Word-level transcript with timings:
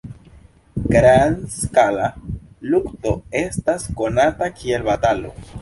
Grand-skala 0.95 2.09
lukto 2.71 3.15
estas 3.45 3.89
konata 4.03 4.53
kiel 4.61 4.93
batalo. 4.93 5.37